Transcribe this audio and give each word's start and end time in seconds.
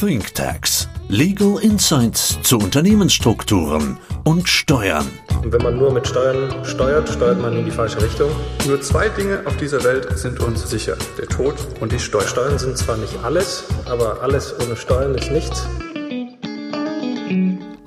ThinkTax. 0.00 0.88
Legal 1.08 1.58
Insights 1.60 2.40
zu 2.42 2.58
Unternehmensstrukturen 2.58 3.98
und 4.22 4.48
Steuern. 4.48 5.08
Und 5.42 5.52
wenn 5.52 5.60
man 5.60 5.76
nur 5.76 5.92
mit 5.92 6.06
Steuern 6.06 6.64
steuert, 6.64 7.08
steuert 7.08 7.42
man 7.42 7.56
in 7.56 7.64
die 7.64 7.72
falsche 7.72 8.00
Richtung. 8.00 8.30
Nur 8.68 8.80
zwei 8.80 9.08
Dinge 9.08 9.42
auf 9.44 9.56
dieser 9.56 9.82
Welt 9.82 10.16
sind 10.16 10.38
uns 10.38 10.70
sicher. 10.70 10.96
Der 11.18 11.26
Tod 11.26 11.56
und 11.80 11.90
die 11.90 11.98
Steuern. 11.98 12.28
Steuern 12.28 12.58
sind 12.60 12.78
zwar 12.78 12.96
nicht 12.96 13.12
alles, 13.24 13.64
aber 13.90 14.22
alles 14.22 14.54
ohne 14.64 14.76
Steuern 14.76 15.16
ist 15.16 15.32
nichts. 15.32 15.66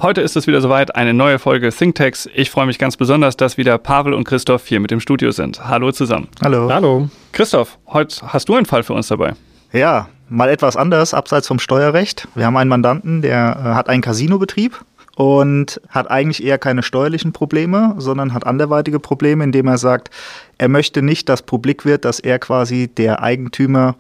Heute 0.01 0.19
ist 0.19 0.35
es 0.35 0.47
wieder 0.47 0.59
soweit, 0.59 0.93
eine 0.93 1.13
neue 1.13 1.39
Folge 1.39 1.69
ThinkTax. 1.69 2.27
Ich 2.33 2.51
freue 2.51 2.65
mich 2.65 2.77
ganz 2.77 2.97
besonders, 2.97 3.37
dass 3.37 3.55
wieder 3.55 3.77
Pavel 3.77 4.13
und 4.13 4.25
Christoph 4.25 4.67
hier 4.67 4.81
mit 4.81 4.91
im 4.91 4.99
Studio 4.99 5.31
sind. 5.31 5.65
Hallo 5.65 5.93
zusammen. 5.93 6.27
Hallo. 6.43 6.69
Hallo. 6.69 7.09
Christoph, 7.31 7.79
heute 7.87 8.17
hast 8.33 8.49
du 8.49 8.55
einen 8.55 8.65
Fall 8.65 8.83
für 8.83 8.93
uns 8.93 9.07
dabei. 9.07 9.33
Ja, 9.71 10.09
mal 10.31 10.49
etwas 10.49 10.77
anders, 10.77 11.13
abseits 11.13 11.47
vom 11.47 11.59
Steuerrecht. 11.59 12.27
Wir 12.35 12.45
haben 12.45 12.57
einen 12.57 12.69
Mandanten, 12.69 13.21
der 13.21 13.57
äh, 13.59 13.63
hat 13.75 13.89
einen 13.89 14.01
Casinobetrieb 14.01 14.79
und 15.15 15.81
hat 15.89 16.09
eigentlich 16.09 16.43
eher 16.43 16.57
keine 16.57 16.83
steuerlichen 16.83 17.33
Probleme, 17.33 17.95
sondern 17.97 18.33
hat 18.33 18.47
anderweitige 18.47 18.99
Probleme, 18.99 19.43
indem 19.43 19.67
er 19.67 19.77
sagt, 19.77 20.09
er 20.57 20.69
möchte 20.69 21.01
nicht, 21.01 21.27
dass 21.27 21.41
publik 21.41 21.83
wird, 21.83 22.05
dass 22.05 22.19
er 22.19 22.39
quasi 22.39 22.87
der 22.87 23.21
Eigentümer 23.21 23.95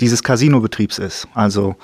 dieses 0.00 0.22
Casinobetriebs 0.22 0.98
ist. 0.98 1.28
Also 1.34 1.76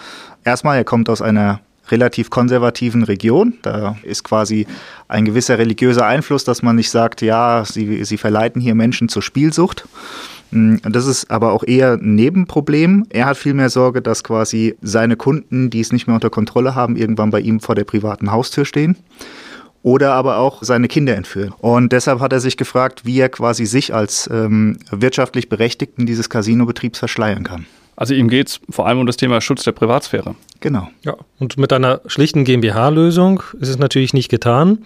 erstmal, 0.44 0.76
er 0.76 0.84
kommt 0.84 1.08
aus 1.08 1.22
einer 1.22 1.60
relativ 1.88 2.28
konservativen 2.28 3.02
Region. 3.02 3.54
Da 3.62 3.96
ist 4.02 4.24
quasi 4.24 4.66
ein 5.08 5.24
gewisser 5.24 5.58
religiöser 5.58 6.06
Einfluss, 6.06 6.44
dass 6.44 6.62
man 6.62 6.76
nicht 6.76 6.90
sagt, 6.90 7.22
ja, 7.22 7.64
sie, 7.64 8.04
sie 8.04 8.18
verleiten 8.18 8.60
hier 8.60 8.74
Menschen 8.74 9.08
zur 9.08 9.22
Spielsucht. 9.22 9.88
Mm, 10.50 10.76
das 10.82 11.06
ist 11.06 11.30
aber 11.30 11.52
auch 11.52 11.64
eher 11.64 11.92
ein 11.94 12.14
Nebenproblem. 12.14 13.06
Er 13.10 13.26
hat 13.26 13.36
viel 13.36 13.54
mehr 13.54 13.70
Sorge, 13.70 14.02
dass 14.02 14.24
quasi 14.24 14.76
seine 14.82 15.16
Kunden, 15.16 15.70
die 15.70 15.80
es 15.80 15.92
nicht 15.92 16.06
mehr 16.06 16.14
unter 16.14 16.30
Kontrolle 16.30 16.74
haben, 16.74 16.96
irgendwann 16.96 17.30
bei 17.30 17.40
ihm 17.40 17.60
vor 17.60 17.74
der 17.74 17.84
privaten 17.84 18.30
Haustür 18.30 18.64
stehen 18.64 18.96
oder 19.82 20.12
aber 20.12 20.38
auch 20.38 20.62
seine 20.62 20.88
Kinder 20.88 21.16
entführen. 21.16 21.54
Und 21.58 21.92
deshalb 21.92 22.20
hat 22.20 22.32
er 22.32 22.40
sich 22.40 22.56
gefragt, 22.56 23.06
wie 23.06 23.18
er 23.18 23.28
quasi 23.28 23.64
sich 23.64 23.94
als 23.94 24.28
ähm, 24.32 24.78
wirtschaftlich 24.90 25.48
Berechtigten 25.48 26.06
dieses 26.06 26.28
Casinobetriebs 26.28 26.98
verschleiern 26.98 27.44
kann. 27.44 27.66
Also 27.96 28.14
ihm 28.14 28.28
geht 28.28 28.48
es 28.48 28.60
vor 28.70 28.86
allem 28.86 28.98
um 28.98 29.06
das 29.06 29.16
Thema 29.16 29.40
Schutz 29.40 29.62
der 29.64 29.72
Privatsphäre. 29.72 30.34
Genau. 30.60 30.88
Ja, 31.02 31.16
und 31.38 31.58
mit 31.58 31.72
einer 31.72 32.00
schlichten 32.06 32.44
GmbH-Lösung 32.44 33.42
ist 33.60 33.68
es 33.68 33.78
natürlich 33.78 34.14
nicht 34.14 34.30
getan. 34.30 34.78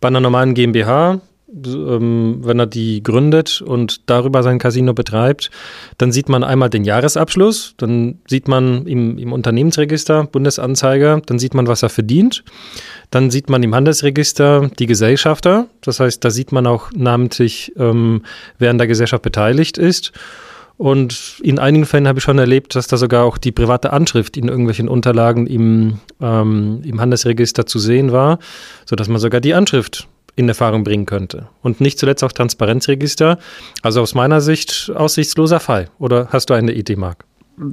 Bei 0.00 0.08
einer 0.08 0.20
normalen 0.20 0.54
GmbH, 0.54 1.20
ähm, 1.54 2.40
wenn 2.42 2.58
er 2.58 2.66
die 2.66 3.02
gründet 3.02 3.60
und 3.60 4.08
darüber 4.08 4.42
sein 4.42 4.58
Casino 4.58 4.94
betreibt, 4.94 5.50
dann 5.98 6.12
sieht 6.12 6.28
man 6.28 6.44
einmal 6.44 6.70
den 6.70 6.84
Jahresabschluss, 6.84 7.74
dann 7.76 8.18
sieht 8.26 8.48
man 8.48 8.86
im, 8.86 9.18
im 9.18 9.32
Unternehmensregister, 9.32 10.24
Bundesanzeiger, 10.24 11.20
dann 11.26 11.38
sieht 11.38 11.54
man, 11.54 11.66
was 11.66 11.82
er 11.82 11.90
verdient. 11.90 12.44
Dann 13.10 13.30
sieht 13.30 13.50
man 13.50 13.62
im 13.62 13.74
Handelsregister 13.74 14.70
die 14.78 14.86
Gesellschafter, 14.86 15.66
das 15.82 16.00
heißt, 16.00 16.24
da 16.24 16.30
sieht 16.30 16.52
man 16.52 16.66
auch 16.66 16.90
namentlich, 16.94 17.72
ähm, 17.76 18.22
wer 18.58 18.70
an 18.70 18.78
der 18.78 18.86
Gesellschaft 18.86 19.22
beteiligt 19.22 19.76
ist. 19.76 20.12
Und 20.78 21.40
in 21.42 21.58
einigen 21.58 21.84
Fällen 21.84 22.08
habe 22.08 22.18
ich 22.18 22.24
schon 22.24 22.38
erlebt, 22.38 22.74
dass 22.74 22.86
da 22.86 22.96
sogar 22.96 23.24
auch 23.24 23.38
die 23.38 23.52
private 23.52 23.92
Anschrift 23.92 24.36
in 24.36 24.48
irgendwelchen 24.48 24.88
Unterlagen 24.88 25.46
im, 25.46 25.98
ähm, 26.20 26.80
im 26.84 27.00
Handelsregister 27.00 27.66
zu 27.66 27.78
sehen 27.78 28.10
war, 28.10 28.38
sodass 28.86 29.08
man 29.08 29.20
sogar 29.20 29.40
die 29.40 29.54
Anschrift 29.54 30.08
in 30.34 30.48
Erfahrung 30.48 30.84
bringen 30.84 31.06
könnte. 31.06 31.48
Und 31.62 31.80
nicht 31.80 31.98
zuletzt 31.98 32.24
auch 32.24 32.32
Transparenzregister. 32.32 33.38
Also 33.82 34.00
aus 34.00 34.14
meiner 34.14 34.40
Sicht 34.40 34.90
aussichtsloser 34.94 35.60
Fall. 35.60 35.90
Oder 35.98 36.28
hast 36.30 36.50
du 36.50 36.54
eine 36.54 36.72
Idee, 36.72 36.96
Marc? 36.96 37.24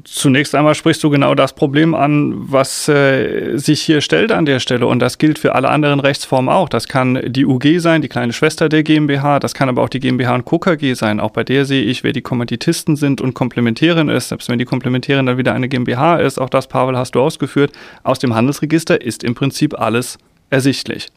Zunächst 0.04 0.54
einmal 0.56 0.76
sprichst 0.76 1.02
du 1.04 1.10
genau 1.10 1.36
das 1.36 1.54
Problem 1.54 1.96
an, 1.96 2.34
was 2.36 2.90
äh, 2.90 3.56
sich 3.56 3.82
hier 3.82 4.02
stellt 4.02 4.34
an 4.34 4.46
der 4.46 4.60
Stelle. 4.60 4.86
Und 4.86 5.00
das 5.00 5.18
gilt 5.18 5.40
für 5.40 5.56
alle 5.56 5.70
anderen 5.70 6.02
Rechtsformen 6.02 6.54
auch. 6.54 6.68
Das 6.68 6.90
kann 6.90 7.22
die 7.26 7.46
UG 7.46 7.80
sein, 7.80 8.02
die 8.02 8.10
kleine 8.10 8.34
Schwester 8.34 8.68
der 8.68 8.84
GmbH. 8.84 9.40
Das 9.40 9.54
kann 9.54 9.70
aber 9.70 9.82
auch 9.82 9.90
die 9.90 10.02
GmbH 10.02 10.36
und 10.36 10.44
Co. 10.44 10.60
Sein. 10.94 11.22
Auch 11.22 11.32
bei 11.32 11.46
der 11.46 11.64
sehe 11.64 11.84
ich, 11.84 12.04
wer 12.04 12.12
die 12.12 12.22
Kommanditisten 12.22 12.98
sind 12.98 13.22
und 13.22 13.34
Komplementärin 13.34 14.10
ist. 14.10 14.30
Selbst 14.30 14.50
wenn 14.50 14.60
die 14.60 14.66
Komplementärin 14.66 15.26
dann 15.26 15.38
wieder 15.38 15.54
eine 15.54 15.70
GmbH 15.70 16.18
ist, 16.18 16.40
auch 16.40 16.50
das, 16.50 16.68
Pavel, 16.68 16.98
hast 16.98 17.16
du 17.16 17.22
ausgeführt. 17.22 17.72
Aus 18.04 18.20
dem 18.20 18.36
Handelsregister 18.36 19.02
ist 19.02 19.24
im 19.24 19.34
Prinzip 19.34 19.80
alles 19.80 20.18
ersichtlich. 20.50 21.08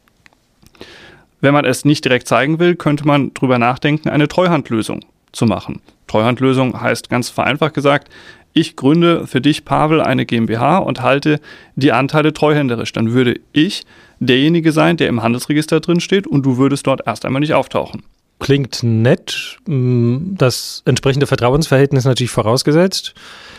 Wenn 1.43 1.53
man 1.53 1.65
es 1.65 1.83
nicht 1.83 2.05
direkt 2.05 2.29
zeigen 2.29 2.59
will, 2.59 2.77
könnte 2.77 3.05
man 3.05 3.33
drüber 3.33 3.59
nachdenken, 3.59 4.07
eine 4.07 4.29
Treuhandlösung 4.29 5.01
zu 5.33 5.45
machen. 5.45 5.81
Treuhandlösung 6.07 6.79
heißt 6.79 7.09
ganz 7.09 7.27
vereinfacht 7.27 7.73
gesagt, 7.73 8.07
ich 8.53 8.77
gründe 8.77 9.27
für 9.27 9.41
dich, 9.41 9.65
Pavel, 9.65 9.99
eine 9.99 10.25
GmbH 10.25 10.77
und 10.77 11.01
halte 11.01 11.41
die 11.75 11.91
Anteile 11.91 12.31
treuhänderisch. 12.31 12.93
Dann 12.93 13.11
würde 13.11 13.41
ich 13.51 13.83
derjenige 14.21 14.71
sein, 14.71 14.95
der 14.95 15.09
im 15.09 15.21
Handelsregister 15.21 15.81
drin 15.81 15.99
steht 15.99 16.27
und 16.27 16.45
du 16.45 16.55
würdest 16.55 16.87
dort 16.87 17.01
erst 17.05 17.25
einmal 17.25 17.41
nicht 17.41 17.55
auftauchen. 17.55 18.03
Klingt 18.39 18.81
nett. 18.81 19.57
Mm, 19.65 20.35
das 20.37 20.81
entsprechende 20.85 21.27
Vertrauensverhältnis 21.27 22.05
natürlich 22.05 22.31
vorausgesetzt. 22.31 23.15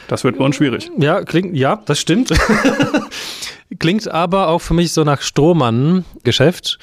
Das 0.08 0.24
wird 0.24 0.38
bei 0.38 0.44
uns 0.46 0.56
schwierig. 0.56 0.90
Ja, 0.96 1.22
klingt, 1.22 1.54
ja, 1.54 1.82
das 1.84 2.00
stimmt. 2.00 2.32
klingt 3.78 4.08
aber 4.08 4.48
auch 4.48 4.60
für 4.60 4.74
mich 4.74 4.92
so 4.92 5.04
nach 5.04 5.20
Strohmann-Geschäft. 5.22 6.78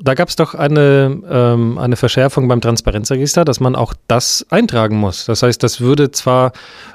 Da 0.00 0.14
gab 0.14 0.28
es 0.28 0.36
doch 0.36 0.54
eine, 0.54 1.20
ähm, 1.28 1.78
eine 1.78 1.96
Verschärfung 1.96 2.46
beim 2.46 2.60
Transparenzregister, 2.60 3.44
dass 3.44 3.60
man 3.60 3.74
auch 3.74 3.94
das 4.06 4.46
eintragen 4.50 4.96
muss. 4.96 5.24
Das 5.24 5.42
heißt, 5.42 5.62
das 5.62 5.80
würde 5.80 6.10
zwar 6.12 6.52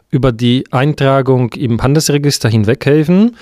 über 0.09 0.31
die 0.31 0.63
Eintragung 0.71 1.51
im 1.53 1.81
Handelsregister 1.81 2.47
hinweg 2.47 2.85
helfen, 2.85 3.35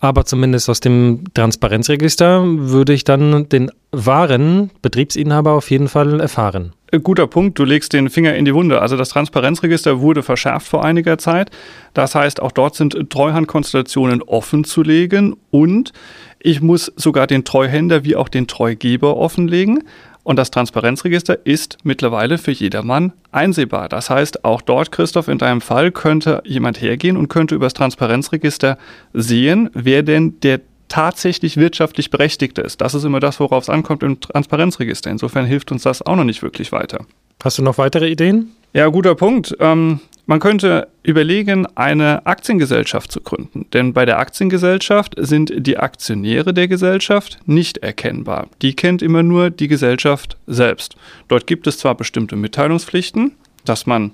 aber 0.00 0.24
zumindest 0.24 0.68
aus 0.70 0.80
dem 0.80 1.24
Transparenzregister 1.34 2.42
würde 2.44 2.94
ich 2.94 3.04
dann 3.04 3.48
den 3.50 3.70
wahren 3.92 4.70
Betriebsinhaber 4.82 5.52
auf 5.52 5.70
jeden 5.70 5.88
Fall 5.88 6.20
erfahren. 6.20 6.72
Äh, 6.90 7.00
guter 7.00 7.26
Punkt, 7.26 7.58
du 7.58 7.64
legst 7.64 7.92
den 7.92 8.08
Finger 8.08 8.34
in 8.34 8.46
die 8.46 8.54
Wunde. 8.54 8.80
Also 8.80 8.96
das 8.96 9.10
Transparenzregister 9.10 10.00
wurde 10.00 10.22
verschärft 10.22 10.66
vor 10.66 10.84
einiger 10.84 11.18
Zeit. 11.18 11.50
Das 11.92 12.14
heißt, 12.14 12.40
auch 12.40 12.52
dort 12.52 12.76
sind 12.76 13.10
Treuhandkonstellationen 13.10 14.22
offen 14.22 14.64
zu 14.64 14.82
legen 14.82 15.36
und 15.50 15.92
ich 16.38 16.62
muss 16.62 16.90
sogar 16.96 17.26
den 17.26 17.44
Treuhänder 17.44 18.02
wie 18.04 18.16
auch 18.16 18.28
den 18.28 18.46
Treugeber 18.46 19.18
offenlegen. 19.18 19.84
Und 20.22 20.36
das 20.36 20.50
Transparenzregister 20.50 21.38
ist 21.44 21.78
mittlerweile 21.82 22.38
für 22.38 22.50
jedermann 22.50 23.12
einsehbar. 23.32 23.88
Das 23.88 24.10
heißt, 24.10 24.44
auch 24.44 24.60
dort, 24.60 24.92
Christoph, 24.92 25.28
in 25.28 25.38
deinem 25.38 25.60
Fall 25.60 25.90
könnte 25.92 26.42
jemand 26.44 26.80
hergehen 26.80 27.16
und 27.16 27.28
könnte 27.28 27.54
über 27.54 27.66
das 27.66 27.74
Transparenzregister 27.74 28.76
sehen, 29.12 29.70
wer 29.72 30.02
denn 30.02 30.38
der 30.40 30.60
tatsächlich 30.88 31.56
wirtschaftlich 31.56 32.10
Berechtigte 32.10 32.60
ist. 32.60 32.80
Das 32.80 32.94
ist 32.94 33.04
immer 33.04 33.20
das, 33.20 33.40
worauf 33.40 33.62
es 33.62 33.70
ankommt 33.70 34.02
im 34.02 34.20
Transparenzregister. 34.20 35.10
Insofern 35.10 35.46
hilft 35.46 35.72
uns 35.72 35.84
das 35.84 36.02
auch 36.02 36.16
noch 36.16 36.24
nicht 36.24 36.42
wirklich 36.42 36.72
weiter. 36.72 37.06
Hast 37.42 37.58
du 37.58 37.62
noch 37.62 37.78
weitere 37.78 38.10
Ideen? 38.10 38.52
Ja, 38.72 38.88
guter 38.88 39.14
Punkt. 39.14 39.56
Ähm, 39.60 40.00
man 40.30 40.38
könnte 40.38 40.86
überlegen, 41.02 41.66
eine 41.74 42.24
Aktiengesellschaft 42.24 43.10
zu 43.10 43.20
gründen. 43.20 43.66
Denn 43.72 43.92
bei 43.92 44.04
der 44.04 44.20
Aktiengesellschaft 44.20 45.16
sind 45.16 45.52
die 45.56 45.76
Aktionäre 45.76 46.54
der 46.54 46.68
Gesellschaft 46.68 47.40
nicht 47.46 47.78
erkennbar. 47.78 48.46
Die 48.62 48.76
kennt 48.76 49.02
immer 49.02 49.24
nur 49.24 49.50
die 49.50 49.66
Gesellschaft 49.66 50.36
selbst. 50.46 50.94
Dort 51.26 51.48
gibt 51.48 51.66
es 51.66 51.78
zwar 51.78 51.96
bestimmte 51.96 52.36
Mitteilungspflichten, 52.36 53.32
dass 53.64 53.86
man 53.86 54.12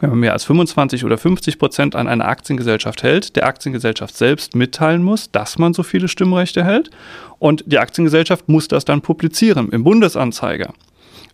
wenn 0.00 0.10
man 0.10 0.18
mehr 0.18 0.32
als 0.32 0.42
25 0.42 1.04
oder 1.04 1.18
50 1.18 1.60
Prozent 1.60 1.94
an 1.94 2.08
einer 2.08 2.26
Aktiengesellschaft 2.26 3.04
hält, 3.04 3.36
der 3.36 3.46
Aktiengesellschaft 3.46 4.16
selbst 4.16 4.56
mitteilen 4.56 5.04
muss, 5.04 5.30
dass 5.30 5.56
man 5.56 5.72
so 5.72 5.84
viele 5.84 6.08
Stimmrechte 6.08 6.64
hält. 6.64 6.90
Und 7.38 7.62
die 7.68 7.78
Aktiengesellschaft 7.78 8.48
muss 8.48 8.66
das 8.66 8.84
dann 8.84 9.02
publizieren 9.02 9.68
im 9.70 9.84
Bundesanzeiger. 9.84 10.74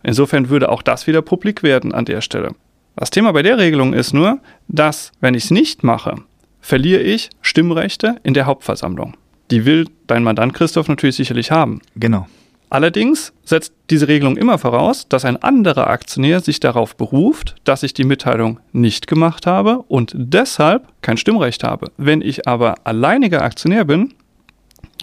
Insofern 0.03 0.49
würde 0.49 0.69
auch 0.69 0.83
das 0.83 1.07
wieder 1.07 1.23
publik 1.23 1.63
werden 1.63 1.91
an 1.91 2.05
der 2.05 2.21
Stelle. 2.21 2.53
Das 2.95 3.09
Thema 3.09 3.31
bei 3.31 3.41
der 3.41 3.57
Regelung 3.57 3.93
ist 3.93 4.13
nur, 4.13 4.39
dass, 4.67 5.11
wenn 5.21 5.33
ich 5.33 5.45
es 5.45 5.51
nicht 5.51 5.83
mache, 5.83 6.15
verliere 6.59 7.01
ich 7.01 7.29
Stimmrechte 7.41 8.17
in 8.23 8.33
der 8.33 8.45
Hauptversammlung. 8.45 9.15
Die 9.49 9.65
will 9.65 9.87
dein 10.07 10.23
Mandant 10.23 10.53
Christoph 10.53 10.87
natürlich 10.87 11.15
sicherlich 11.15 11.51
haben. 11.51 11.81
Genau. 11.95 12.27
Allerdings 12.69 13.33
setzt 13.43 13.73
diese 13.89 14.07
Regelung 14.07 14.37
immer 14.37 14.57
voraus, 14.57 15.05
dass 15.09 15.25
ein 15.25 15.35
anderer 15.35 15.87
Aktionär 15.87 16.39
sich 16.39 16.61
darauf 16.61 16.95
beruft, 16.95 17.55
dass 17.65 17.83
ich 17.83 17.93
die 17.93 18.05
Mitteilung 18.05 18.61
nicht 18.71 19.07
gemacht 19.07 19.45
habe 19.45 19.79
und 19.89 20.13
deshalb 20.15 20.87
kein 21.01 21.17
Stimmrecht 21.17 21.65
habe. 21.65 21.91
Wenn 21.97 22.21
ich 22.21 22.47
aber 22.47 22.75
alleiniger 22.85 23.41
Aktionär 23.41 23.83
bin, 23.83 24.13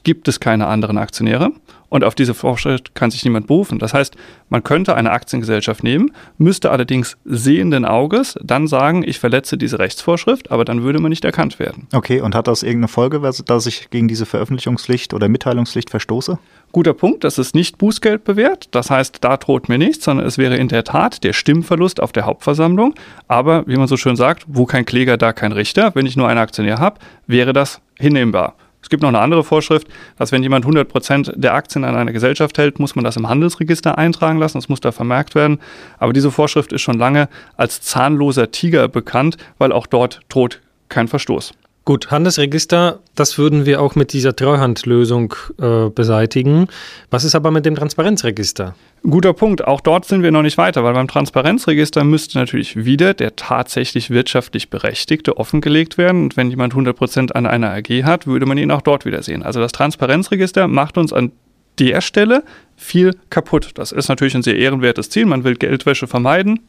gibt 0.05 0.29
es 0.29 0.41
keine 0.41 0.67
anderen 0.67 0.99
Aktionäre 0.99 1.53
Und 1.91 2.05
auf 2.05 2.15
diese 2.15 2.35
Vorschrift 2.35 2.95
kann 2.95 3.11
sich 3.11 3.25
niemand 3.25 3.47
berufen. 3.47 3.79
Das 3.79 3.95
heißt, 3.95 4.15
man 4.51 4.63
könnte 4.63 4.95
eine 4.95 5.11
Aktiengesellschaft 5.11 5.83
nehmen, 5.83 6.13
müsste 6.37 6.71
allerdings 6.71 7.17
sehenden 7.25 7.85
Auges 7.85 8.39
dann 8.43 8.67
sagen, 8.67 9.03
ich 9.07 9.19
verletze 9.19 9.57
diese 9.57 9.79
Rechtsvorschrift, 9.79 10.51
aber 10.51 10.65
dann 10.65 10.83
würde 10.83 10.99
man 10.99 11.09
nicht 11.11 11.25
erkannt 11.25 11.59
werden. 11.59 11.89
Okay, 11.93 12.21
und 12.21 12.35
hat 12.35 12.47
das 12.47 12.63
irgendeine 12.63 12.89
Folge, 12.89 13.21
dass 13.21 13.67
ich 13.67 13.91
gegen 13.91 14.09
diese 14.09 14.27
Veröffentlichungspflicht 14.27 15.15
oder 15.15 15.29
Mitteilungspflicht 15.29 15.91
verstoße? 15.91 16.39
Guter 16.73 16.93
Punkt, 16.93 17.25
das 17.25 17.39
ist 17.39 17.55
nicht 17.55 17.79
Bußgeld 17.79 18.25
bewährt. 18.25 18.69
Das 18.73 18.91
heißt, 18.91 19.19
da 19.23 19.39
droht 19.39 19.71
mir 19.71 19.79
nichts, 19.79 20.05
sondern 20.05 20.27
es 20.27 20.37
wäre 20.37 20.57
in 20.57 20.69
der 20.69 20.85
Tat 20.85 21.25
der 21.25 21.33
Stimmverlust 21.33 22.03
auf 22.03 22.13
der 22.13 22.27
Hauptversammlung. 22.27 22.95
Aber 23.27 23.67
wie 23.67 23.77
man 23.77 23.89
so 23.89 23.97
schön 23.97 24.17
sagt, 24.17 24.45
wo 24.47 24.67
kein 24.67 24.85
Kläger, 24.85 25.17
da 25.17 25.33
kein 25.33 25.53
Richter. 25.53 25.95
Wenn 25.95 26.05
ich 26.05 26.17
nur 26.17 26.29
einen 26.29 26.39
Aktionär 26.39 26.79
habe, 26.79 27.01
wäre 27.27 27.55
das 27.55 27.81
hinnehmbar. 27.99 28.55
Es 28.83 28.89
gibt 28.89 29.03
noch 29.03 29.09
eine 29.09 29.19
andere 29.19 29.45
Vorschrift, 29.45 29.89
dass 30.17 30.33
wenn 30.33 30.43
jemand 30.43 30.65
100 30.65 30.89
Prozent 30.89 31.33
der 31.35 31.55
Aktien 31.55 31.85
an 31.85 31.97
einer 31.97 32.13
Gesellschaft 32.13 32.59
hält, 32.59 32.79
muss 32.79 32.95
man 32.95 33.05
das 33.05 33.17
im 33.17 33.29
Handelsregister 33.29 33.99
eintragen 33.99 34.39
lassen. 34.39 34.59
Das 34.59 34.69
muss 34.69 34.81
da 34.81 34.93
vermerkt 34.93 35.35
werden. 35.35 35.59
Aber 35.99 36.13
diese 36.13 36.31
Vorschrift 36.31 36.73
ist 36.73 36.83
schon 36.83 36.99
lange 36.99 37.29
als 37.57 37.81
zahnloser 37.81 38.51
Tiger 38.51 38.89
bekannt, 38.89 39.37
weil 39.59 39.73
auch 39.73 39.87
dort 39.87 40.21
droht 40.29 40.61
kein 40.89 41.09
Verstoß. 41.09 41.53
Gut, 41.89 42.11
Handelsregister, 42.11 42.99
das 43.15 43.39
würden 43.39 43.65
wir 43.65 43.81
auch 43.81 43.95
mit 43.95 44.13
dieser 44.13 44.37
Treuhandlösung 44.37 45.35
äh, 45.59 45.89
beseitigen. 45.89 46.69
Was 47.09 47.25
ist 47.25 47.35
aber 47.35 47.51
mit 47.51 47.65
dem 47.65 47.77
Transparenzregister? 47.77 48.75
Guter 49.05 49.33
Punkt. 49.33 49.67
Auch 49.67 49.81
dort 49.81 50.05
sind 50.05 50.23
wir 50.23 50.31
noch 50.31 50.43
nicht 50.43 50.59
weiter, 50.59 50.85
weil 50.85 50.93
beim 50.93 51.09
Transparenzregister 51.09 52.05
müsste 52.05 52.37
natürlich 52.37 52.77
wieder 52.77 53.15
der 53.15 53.37
tatsächlich 53.37 54.11
wirtschaftlich 54.11 54.69
Berechtigte 54.69 55.39
offengelegt 55.39 55.97
werden. 55.97 56.25
Und 56.25 56.37
wenn 56.37 56.51
jemand 56.51 56.75
100 56.75 56.95
Prozent 56.95 57.35
an 57.35 57.47
einer 57.47 57.71
AG 57.71 58.05
hat, 58.05 58.27
würde 58.27 58.45
man 58.45 58.59
ihn 58.59 58.71
auch 58.71 58.83
dort 58.83 59.07
wieder 59.07 59.23
sehen. 59.23 59.43
Also 59.43 59.59
das 59.61 59.73
Transparenzregister 59.73 60.69
macht 60.69 60.99
uns 60.99 61.15
an 61.15 61.33
der 61.79 62.03
Stelle 62.03 62.45
viel 62.77 63.17
kaputt. 63.31 63.71
Das 63.77 63.93
ist 63.93 64.09
natürlich 64.09 64.35
ein 64.35 64.43
sehr 64.43 64.59
ehrenwertes 64.59 65.09
Ziel. 65.09 65.25
Man 65.25 65.43
will 65.43 65.55
Geldwäsche 65.55 66.07
vermeiden. 66.07 66.61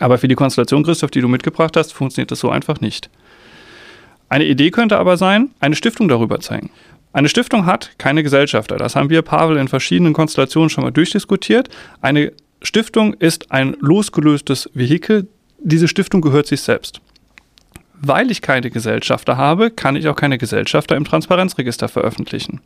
Aber 0.00 0.18
für 0.18 0.26
die 0.26 0.34
Konstellation, 0.34 0.82
Christoph, 0.82 1.12
die 1.12 1.20
du 1.20 1.28
mitgebracht 1.28 1.76
hast, 1.76 1.92
funktioniert 1.92 2.32
das 2.32 2.40
so 2.40 2.50
einfach 2.50 2.80
nicht. 2.80 3.10
Eine 4.28 4.44
Idee 4.44 4.70
könnte 4.70 4.98
aber 4.98 5.16
sein, 5.16 5.50
eine 5.60 5.76
Stiftung 5.76 6.08
darüber 6.08 6.40
zeigen. 6.40 6.70
Eine 7.12 7.28
Stiftung 7.28 7.64
hat 7.64 7.92
keine 7.98 8.22
Gesellschafter. 8.22 8.76
Das 8.76 8.96
haben 8.96 9.08
wir, 9.08 9.22
Pavel, 9.22 9.56
in 9.56 9.68
verschiedenen 9.68 10.12
Konstellationen 10.12 10.68
schon 10.68 10.84
mal 10.84 10.90
durchdiskutiert. 10.90 11.68
Eine 12.02 12.32
Stiftung 12.60 13.14
ist 13.14 13.52
ein 13.52 13.76
losgelöstes 13.80 14.70
Vehikel. 14.74 15.28
Diese 15.58 15.88
Stiftung 15.88 16.20
gehört 16.20 16.46
sich 16.46 16.60
selbst. 16.60 17.00
Weil 17.94 18.30
ich 18.30 18.42
keine 18.42 18.70
Gesellschafter 18.70 19.36
habe, 19.36 19.70
kann 19.70 19.96
ich 19.96 20.08
auch 20.08 20.16
keine 20.16 20.36
Gesellschafter 20.36 20.96
im 20.96 21.04
Transparenzregister 21.04 21.88
veröffentlichen. 21.88 22.60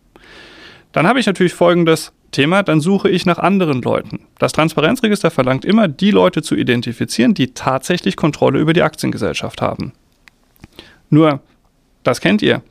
Dann 0.92 1.06
habe 1.06 1.20
ich 1.20 1.26
natürlich 1.26 1.54
folgendes 1.54 2.12
Thema, 2.32 2.62
dann 2.62 2.80
suche 2.80 3.08
ich 3.08 3.26
nach 3.26 3.38
anderen 3.38 3.82
Leuten. 3.82 4.20
Das 4.38 4.52
Transparenzregister 4.52 5.30
verlangt 5.30 5.64
immer, 5.64 5.86
die 5.86 6.10
Leute 6.10 6.42
zu 6.42 6.56
identifizieren, 6.56 7.34
die 7.34 7.54
tatsächlich 7.54 8.16
Kontrolle 8.16 8.58
über 8.58 8.72
die 8.72 8.82
Aktiengesellschaft 8.82 9.62
haben. 9.62 9.92
Nur 11.10 11.40
das 12.02 12.20
kennt 12.20 12.42
ihr. 12.42 12.62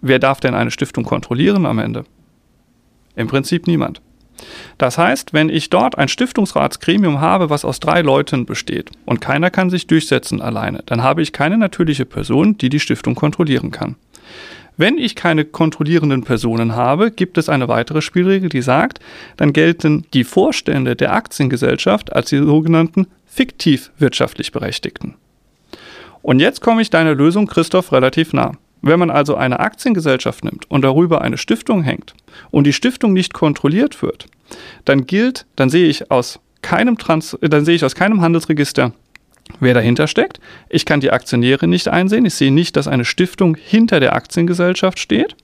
Wer 0.00 0.18
darf 0.18 0.40
denn 0.40 0.54
eine 0.54 0.70
Stiftung 0.70 1.04
kontrollieren 1.04 1.66
am 1.66 1.78
Ende? 1.78 2.04
Im 3.16 3.28
Prinzip 3.28 3.66
niemand. 3.66 4.00
Das 4.78 4.98
heißt, 4.98 5.32
wenn 5.32 5.48
ich 5.48 5.70
dort 5.70 5.96
ein 5.96 6.08
Stiftungsratsgremium 6.08 7.20
habe, 7.20 7.50
was 7.50 7.64
aus 7.64 7.80
drei 7.80 8.02
Leuten 8.02 8.46
besteht 8.46 8.90
und 9.06 9.20
keiner 9.20 9.50
kann 9.50 9.70
sich 9.70 9.86
durchsetzen 9.86 10.42
alleine, 10.42 10.82
dann 10.86 11.02
habe 11.02 11.22
ich 11.22 11.32
keine 11.32 11.56
natürliche 11.56 12.04
Person, 12.04 12.58
die 12.58 12.68
die 12.68 12.80
Stiftung 12.80 13.14
kontrollieren 13.14 13.70
kann. 13.70 13.96
Wenn 14.76 14.98
ich 14.98 15.14
keine 15.14 15.44
kontrollierenden 15.44 16.24
Personen 16.24 16.74
habe, 16.74 17.12
gibt 17.12 17.38
es 17.38 17.48
eine 17.48 17.68
weitere 17.68 18.02
Spielregel, 18.02 18.48
die 18.48 18.62
sagt, 18.62 18.98
dann 19.36 19.52
gelten 19.52 20.04
die 20.12 20.24
Vorstände 20.24 20.96
der 20.96 21.12
Aktiengesellschaft 21.12 22.12
als 22.12 22.30
die 22.30 22.38
sogenannten 22.38 23.06
fiktiv 23.24 23.92
wirtschaftlich 23.98 24.50
Berechtigten. 24.50 25.14
Und 26.22 26.40
jetzt 26.40 26.60
komme 26.60 26.82
ich 26.82 26.90
deiner 26.90 27.14
Lösung, 27.14 27.46
Christoph, 27.46 27.92
relativ 27.92 28.32
nah. 28.32 28.52
Wenn 28.86 28.98
man 28.98 29.10
also 29.10 29.34
eine 29.34 29.60
Aktiengesellschaft 29.60 30.44
nimmt 30.44 30.70
und 30.70 30.82
darüber 30.82 31.22
eine 31.22 31.38
Stiftung 31.38 31.82
hängt 31.82 32.12
und 32.50 32.64
die 32.64 32.74
Stiftung 32.74 33.14
nicht 33.14 33.32
kontrolliert 33.32 34.02
wird, 34.02 34.26
dann 34.84 35.06
gilt, 35.06 35.46
dann 35.56 35.70
sehe 35.70 35.88
ich 35.88 36.10
aus 36.10 36.38
keinem 36.60 36.98
Trans, 36.98 37.38
dann 37.40 37.64
sehe 37.64 37.76
ich 37.76 37.84
aus 37.86 37.94
keinem 37.94 38.20
Handelsregister, 38.20 38.92
wer 39.58 39.72
dahinter 39.72 40.06
steckt. 40.06 40.38
Ich 40.68 40.84
kann 40.84 41.00
die 41.00 41.12
Aktionäre 41.12 41.66
nicht 41.66 41.88
einsehen. 41.88 42.26
Ich 42.26 42.34
sehe 42.34 42.52
nicht, 42.52 42.76
dass 42.76 42.86
eine 42.86 43.06
Stiftung 43.06 43.54
hinter 43.54 44.00
der 44.00 44.14
Aktiengesellschaft 44.14 44.98
steht. 44.98 45.34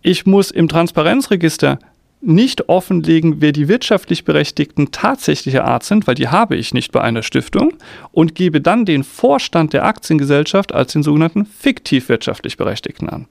Ich 0.00 0.24
muss 0.24 0.50
im 0.50 0.68
Transparenzregister 0.68 1.78
nicht 2.20 2.68
offenlegen, 2.68 3.40
wer 3.40 3.52
die 3.52 3.68
wirtschaftlich 3.68 4.24
Berechtigten 4.24 4.90
tatsächlicher 4.90 5.64
Art 5.64 5.84
sind, 5.84 6.06
weil 6.06 6.16
die 6.16 6.28
habe 6.28 6.56
ich 6.56 6.74
nicht 6.74 6.90
bei 6.92 7.00
einer 7.00 7.22
Stiftung, 7.22 7.74
und 8.10 8.34
gebe 8.34 8.60
dann 8.60 8.84
den 8.84 9.04
Vorstand 9.04 9.72
der 9.72 9.84
Aktiengesellschaft 9.84 10.74
als 10.74 10.92
den 10.92 11.02
sogenannten 11.02 11.46
fiktiv 11.46 12.08
wirtschaftlich 12.08 12.56
Berechtigten 12.56 13.08
an. 13.08 13.26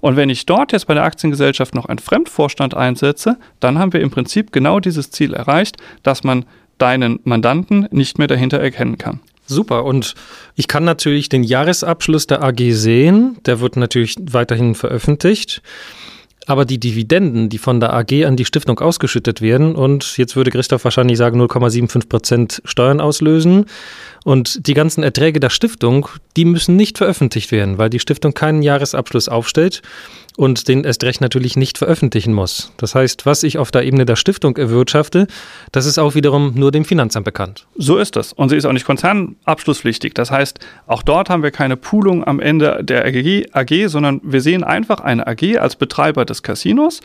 Und 0.00 0.16
wenn 0.16 0.30
ich 0.30 0.46
dort 0.46 0.72
jetzt 0.72 0.86
bei 0.86 0.94
der 0.94 1.02
Aktiengesellschaft 1.02 1.74
noch 1.74 1.86
einen 1.86 1.98
Fremdvorstand 1.98 2.74
einsetze, 2.74 3.38
dann 3.60 3.78
haben 3.78 3.92
wir 3.92 4.00
im 4.00 4.10
Prinzip 4.10 4.52
genau 4.52 4.80
dieses 4.80 5.10
Ziel 5.10 5.34
erreicht, 5.34 5.76
dass 6.02 6.22
man 6.24 6.44
deinen 6.78 7.18
Mandanten 7.24 7.88
nicht 7.90 8.18
mehr 8.18 8.28
dahinter 8.28 8.60
erkennen 8.60 8.98
kann. 8.98 9.20
Super. 9.46 9.84
Und 9.84 10.14
ich 10.54 10.68
kann 10.68 10.84
natürlich 10.84 11.28
den 11.28 11.42
Jahresabschluss 11.42 12.26
der 12.26 12.42
AG 12.42 12.72
sehen. 12.72 13.38
Der 13.46 13.60
wird 13.60 13.76
natürlich 13.76 14.16
weiterhin 14.30 14.74
veröffentlicht 14.74 15.62
aber 16.48 16.64
die 16.64 16.80
Dividenden, 16.80 17.50
die 17.50 17.58
von 17.58 17.78
der 17.78 17.92
AG 17.92 18.24
an 18.24 18.36
die 18.36 18.46
Stiftung 18.46 18.80
ausgeschüttet 18.80 19.42
werden, 19.42 19.74
und 19.74 20.16
jetzt 20.16 20.34
würde 20.34 20.50
Christoph 20.50 20.82
wahrscheinlich 20.82 21.18
sagen 21.18 21.40
0,75 21.40 22.08
Prozent 22.08 22.62
Steuern 22.64 23.00
auslösen. 23.00 23.66
Und 24.24 24.66
die 24.66 24.74
ganzen 24.74 25.02
Erträge 25.02 25.40
der 25.40 25.50
Stiftung, 25.50 26.08
die 26.36 26.44
müssen 26.44 26.74
nicht 26.74 26.98
veröffentlicht 26.98 27.52
werden, 27.52 27.78
weil 27.78 27.90
die 27.90 28.00
Stiftung 28.00 28.32
keinen 28.34 28.62
Jahresabschluss 28.62 29.28
aufstellt 29.28 29.82
und 30.38 30.68
den 30.68 30.84
erst 30.84 31.02
recht 31.02 31.20
natürlich 31.20 31.56
nicht 31.56 31.78
veröffentlichen 31.78 32.32
muss. 32.32 32.72
Das 32.76 32.94
heißt, 32.94 33.26
was 33.26 33.42
ich 33.42 33.58
auf 33.58 33.72
der 33.72 33.84
Ebene 33.84 34.06
der 34.06 34.14
Stiftung 34.14 34.56
erwirtschafte, 34.56 35.26
das 35.72 35.84
ist 35.84 35.98
auch 35.98 36.14
wiederum 36.14 36.52
nur 36.54 36.70
dem 36.70 36.84
Finanzamt 36.84 37.24
bekannt. 37.24 37.66
So 37.76 37.98
ist 37.98 38.14
das. 38.14 38.32
Und 38.34 38.50
sie 38.50 38.56
ist 38.56 38.64
auch 38.64 38.72
nicht 38.72 38.86
konzernabschlusspflichtig. 38.86 40.14
Das 40.14 40.30
heißt, 40.30 40.60
auch 40.86 41.02
dort 41.02 41.28
haben 41.28 41.42
wir 41.42 41.50
keine 41.50 41.76
Poolung 41.76 42.22
am 42.24 42.38
Ende 42.38 42.84
der 42.84 43.04
AG, 43.04 43.88
sondern 43.88 44.20
wir 44.22 44.40
sehen 44.40 44.62
einfach 44.62 45.00
eine 45.00 45.26
AG 45.26 45.58
als 45.58 45.74
Betreiber 45.74 46.24
des 46.24 46.37
Casinos 46.42 47.00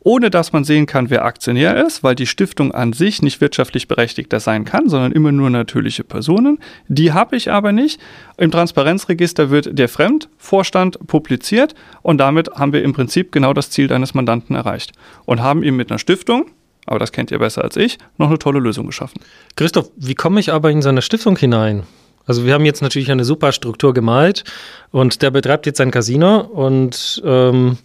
ohne 0.00 0.30
dass 0.30 0.52
man 0.52 0.64
sehen 0.64 0.86
kann, 0.86 1.10
wer 1.10 1.24
Aktionär 1.24 1.84
ist, 1.84 2.02
weil 2.02 2.14
die 2.14 2.26
Stiftung 2.26 2.72
an 2.72 2.92
sich 2.92 3.20
nicht 3.20 3.40
wirtschaftlich 3.40 3.88
berechtigter 3.88 4.40
sein 4.40 4.64
kann, 4.64 4.88
sondern 4.88 5.12
immer 5.12 5.32
nur 5.32 5.50
natürliche 5.50 6.04
Personen. 6.04 6.58
Die 6.86 7.12
habe 7.12 7.36
ich 7.36 7.50
aber 7.50 7.72
nicht. 7.72 8.00
Im 8.36 8.50
Transparenzregister 8.50 9.50
wird 9.50 9.76
der 9.78 9.88
Fremdvorstand 9.88 11.06
publiziert 11.06 11.74
und 12.02 12.18
damit 12.18 12.48
haben 12.54 12.72
wir 12.72 12.82
im 12.82 12.92
Prinzip 12.92 13.32
genau 13.32 13.52
das 13.52 13.70
Ziel 13.70 13.88
deines 13.88 14.14
Mandanten 14.14 14.54
erreicht 14.54 14.92
und 15.26 15.42
haben 15.42 15.62
ihm 15.62 15.76
mit 15.76 15.90
einer 15.90 15.98
Stiftung, 15.98 16.46
aber 16.86 16.98
das 16.98 17.12
kennt 17.12 17.30
ihr 17.30 17.38
besser 17.38 17.62
als 17.62 17.76
ich, 17.76 17.98
noch 18.16 18.28
eine 18.28 18.38
tolle 18.38 18.60
Lösung 18.60 18.86
geschaffen. 18.86 19.20
Christoph, 19.56 19.90
wie 19.96 20.14
komme 20.14 20.40
ich 20.40 20.52
aber 20.52 20.70
in 20.70 20.80
seine 20.80 21.02
Stiftung 21.02 21.36
hinein? 21.36 21.82
Also 22.24 22.44
wir 22.44 22.52
haben 22.52 22.66
jetzt 22.66 22.82
natürlich 22.82 23.10
eine 23.10 23.24
super 23.24 23.52
Struktur 23.52 23.94
gemalt 23.94 24.44
und 24.90 25.22
der 25.22 25.30
betreibt 25.30 25.64
jetzt 25.64 25.80
ein 25.80 25.90
Casino 25.90 26.40
und 26.40 27.22
ähm, 27.24 27.78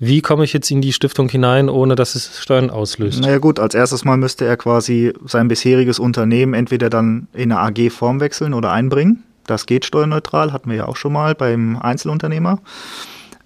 wie 0.00 0.20
komme 0.20 0.44
ich 0.44 0.52
jetzt 0.52 0.70
in 0.70 0.80
die 0.80 0.92
Stiftung 0.92 1.28
hinein, 1.28 1.68
ohne 1.68 1.96
dass 1.96 2.14
es 2.14 2.40
Steuern 2.40 2.70
auslöst? 2.70 3.20
Naja 3.20 3.38
gut, 3.38 3.58
als 3.58 3.74
erstes 3.74 4.04
Mal 4.04 4.16
müsste 4.16 4.44
er 4.44 4.56
quasi 4.56 5.12
sein 5.24 5.48
bisheriges 5.48 5.98
Unternehmen 5.98 6.54
entweder 6.54 6.88
dann 6.88 7.26
in 7.32 7.50
eine 7.50 7.60
AG-Form 7.60 8.20
wechseln 8.20 8.54
oder 8.54 8.70
einbringen. 8.70 9.24
Das 9.46 9.66
geht 9.66 9.84
steuerneutral, 9.84 10.52
hatten 10.52 10.70
wir 10.70 10.76
ja 10.76 10.86
auch 10.86 10.96
schon 10.96 11.12
mal 11.12 11.34
beim 11.34 11.76
Einzelunternehmer. 11.78 12.60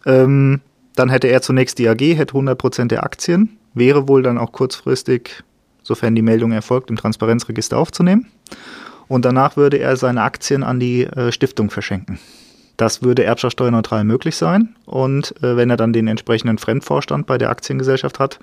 Ähm, 0.04 0.61
dann 0.94 1.09
hätte 1.09 1.28
er 1.28 1.40
zunächst 1.40 1.78
die 1.78 1.88
AG, 1.88 2.00
hätte 2.00 2.35
100% 2.35 2.88
der 2.88 3.04
Aktien, 3.04 3.56
wäre 3.73 4.09
wohl 4.09 4.23
dann 4.23 4.37
auch 4.37 4.52
kurzfristig, 4.52 5.42
sofern 5.82 6.14
die 6.14 6.23
Meldung 6.23 6.52
erfolgt, 6.52 6.90
im 6.90 6.97
Transparenzregister 6.97 7.78
aufzunehmen. 7.78 8.26
Und 9.09 9.25
danach 9.25 9.56
würde 9.56 9.78
er 9.78 9.97
seine 9.97 10.23
Aktien 10.23 10.62
an 10.62 10.80
die 10.80 11.04
äh, 11.04 11.32
Stiftung 11.32 11.71
verschenken. 11.71 12.18
Das 12.82 13.00
würde 13.00 13.22
erbschaftssteuerneutral 13.22 14.02
möglich 14.02 14.34
sein. 14.34 14.74
Und 14.86 15.36
äh, 15.40 15.56
wenn 15.56 15.70
er 15.70 15.76
dann 15.76 15.92
den 15.92 16.08
entsprechenden 16.08 16.58
Fremdvorstand 16.58 17.28
bei 17.28 17.38
der 17.38 17.48
Aktiengesellschaft 17.48 18.18
hat, 18.18 18.40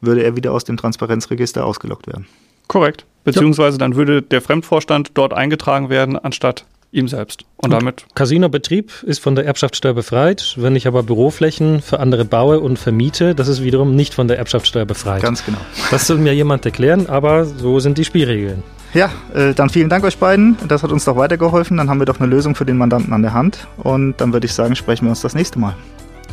würde 0.00 0.22
er 0.22 0.34
wieder 0.34 0.52
aus 0.52 0.64
dem 0.64 0.78
Transparenzregister 0.78 1.62
ausgelockt 1.62 2.06
werden. 2.06 2.24
Korrekt. 2.68 3.04
Beziehungsweise 3.24 3.74
ja. 3.74 3.80
dann 3.80 3.94
würde 3.94 4.22
der 4.22 4.40
Fremdvorstand 4.40 5.10
dort 5.12 5.34
eingetragen 5.34 5.90
werden, 5.90 6.16
anstatt 6.16 6.64
ihm 6.90 7.06
selbst. 7.06 7.42
Und, 7.56 7.64
und 7.64 7.70
damit. 7.72 8.06
Casinobetrieb 8.14 9.02
ist 9.02 9.18
von 9.18 9.34
der 9.34 9.44
Erbschaftssteuer 9.44 9.92
befreit. 9.92 10.54
Wenn 10.56 10.74
ich 10.74 10.86
aber 10.86 11.02
Büroflächen 11.02 11.82
für 11.82 12.00
andere 12.00 12.24
baue 12.24 12.60
und 12.60 12.78
vermiete, 12.78 13.34
das 13.34 13.48
ist 13.48 13.62
wiederum 13.62 13.94
nicht 13.94 14.14
von 14.14 14.26
der 14.26 14.38
Erbschaftssteuer 14.38 14.86
befreit. 14.86 15.20
Ganz 15.20 15.44
genau. 15.44 15.58
Das 15.90 16.06
soll 16.06 16.16
mir 16.16 16.34
jemand 16.34 16.64
erklären, 16.64 17.10
aber 17.10 17.44
so 17.44 17.78
sind 17.78 17.98
die 17.98 18.06
Spielregeln. 18.06 18.62
Ja, 18.94 19.10
äh, 19.34 19.54
dann 19.54 19.70
vielen 19.70 19.88
Dank 19.88 20.04
euch 20.04 20.18
beiden. 20.18 20.56
Das 20.68 20.82
hat 20.82 20.92
uns 20.92 21.04
doch 21.04 21.16
weitergeholfen. 21.16 21.78
Dann 21.78 21.88
haben 21.88 21.98
wir 21.98 22.06
doch 22.06 22.20
eine 22.20 22.28
Lösung 22.28 22.54
für 22.54 22.66
den 22.66 22.76
Mandanten 22.76 23.12
an 23.12 23.22
der 23.22 23.32
Hand. 23.32 23.66
Und 23.78 24.20
dann 24.20 24.32
würde 24.32 24.46
ich 24.46 24.52
sagen, 24.52 24.76
sprechen 24.76 25.06
wir 25.06 25.10
uns 25.10 25.22
das 25.22 25.34
nächste 25.34 25.58
Mal. 25.58 25.74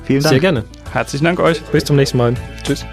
Vielen 0.04 0.22
Dank. 0.22 0.32
Sehr 0.32 0.40
gerne. 0.40 0.66
Herzlichen 0.92 1.26
Dank 1.26 1.40
euch. 1.40 1.62
Bis 1.66 1.86
zum 1.86 1.96
nächsten 1.96 2.18
Mal. 2.18 2.34
Tschüss. 2.64 2.86